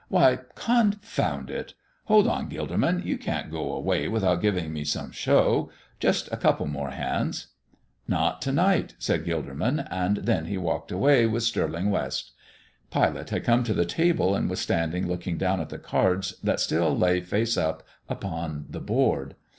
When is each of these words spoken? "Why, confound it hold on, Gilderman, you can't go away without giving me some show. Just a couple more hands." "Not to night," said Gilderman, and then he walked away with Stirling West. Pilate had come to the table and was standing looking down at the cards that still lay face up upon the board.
"Why, 0.09 0.39
confound 0.55 1.51
it 1.51 1.75
hold 2.05 2.27
on, 2.27 2.49
Gilderman, 2.49 3.05
you 3.05 3.19
can't 3.19 3.51
go 3.51 3.71
away 3.71 4.07
without 4.07 4.41
giving 4.41 4.73
me 4.73 4.83
some 4.83 5.11
show. 5.11 5.69
Just 5.99 6.27
a 6.31 6.37
couple 6.37 6.65
more 6.65 6.89
hands." 6.89 7.49
"Not 8.07 8.41
to 8.41 8.51
night," 8.51 8.95
said 8.97 9.25
Gilderman, 9.25 9.87
and 9.91 10.17
then 10.17 10.45
he 10.45 10.57
walked 10.57 10.91
away 10.91 11.27
with 11.27 11.43
Stirling 11.43 11.91
West. 11.91 12.31
Pilate 12.91 13.29
had 13.29 13.43
come 13.43 13.63
to 13.63 13.75
the 13.75 13.85
table 13.85 14.33
and 14.33 14.49
was 14.49 14.59
standing 14.59 15.07
looking 15.07 15.37
down 15.37 15.61
at 15.61 15.69
the 15.69 15.77
cards 15.77 16.33
that 16.43 16.59
still 16.59 16.97
lay 16.97 17.21
face 17.21 17.55
up 17.55 17.83
upon 18.09 18.65
the 18.71 18.81
board. 18.81 19.35